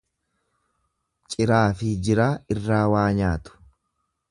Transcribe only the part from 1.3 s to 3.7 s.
Ciraafi jiraa, irraa waa nyaatu.